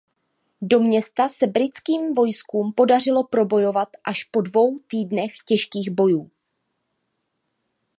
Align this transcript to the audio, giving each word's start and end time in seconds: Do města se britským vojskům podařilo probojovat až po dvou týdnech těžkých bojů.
Do 0.61 0.79
města 0.79 1.29
se 1.29 1.47
britským 1.47 2.13
vojskům 2.15 2.73
podařilo 2.75 3.23
probojovat 3.23 3.89
až 4.03 4.23
po 4.23 4.41
dvou 4.41 4.79
týdnech 4.79 5.31
těžkých 5.47 5.89
bojů. 5.91 6.31